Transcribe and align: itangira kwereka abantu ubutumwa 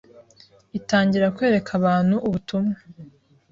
itangira 0.79 1.33
kwereka 1.35 1.71
abantu 1.79 2.15
ubutumwa 2.27 2.77